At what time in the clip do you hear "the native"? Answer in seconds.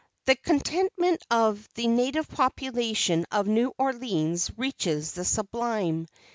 1.75-2.27